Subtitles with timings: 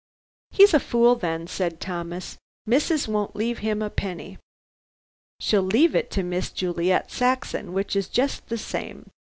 [0.49, 2.39] "He's a fool, then," said Thomas.
[2.65, 4.39] "Missus won't leave him a penny."
[5.39, 9.11] "She'll leave it to Miss Juliet Saxon, which is just the same.